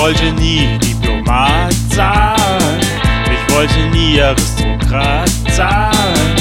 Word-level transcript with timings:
wollte 0.00 0.32
nie 0.32 0.78
Diplomat 0.78 1.74
sein. 1.90 2.80
Ich 3.26 3.54
wollte 3.54 3.78
nie 3.90 4.20
Aristokrat 4.20 5.28
sein. 5.52 6.34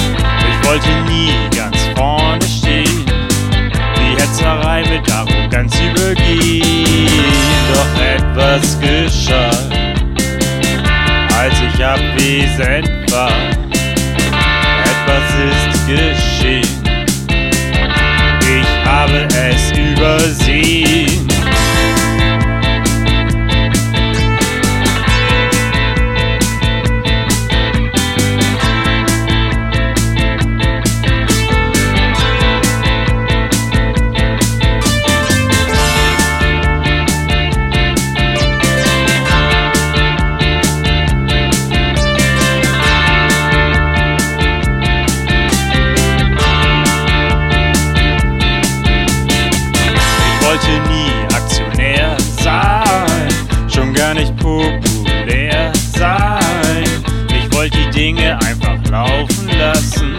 Ich 0.50 0.68
wollte 0.68 0.88
nie 1.12 1.34
ganz 1.56 1.78
vorne 1.94 2.42
stehen. 2.42 3.06
Die 3.98 4.22
Hetzerei 4.22 4.84
mit 4.90 5.12
Arroganz 5.12 5.76
übergehen. 5.78 7.10
Doch 7.74 8.02
etwas 8.02 8.80
geschah, 8.80 9.52
als 11.38 11.56
ich 11.68 11.86
abwesend 11.86 13.12
war. 13.12 13.30
Etwas 14.86 15.28
ist 15.52 15.88
geschehen. 15.88 16.69
Gar 54.10 54.16
nicht 54.16 54.36
populär 54.38 55.72
sein. 55.96 56.84
Ich 57.30 57.56
wollte 57.56 57.78
die 57.78 57.90
Dinge 57.92 58.40
einfach 58.42 58.78
laufen 58.90 59.50
lassen, 59.56 60.18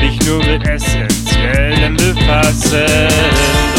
mich 0.00 0.18
nur 0.26 0.44
mit 0.44 0.66
Essentiellem 0.66 1.96
befassen. 1.96 3.71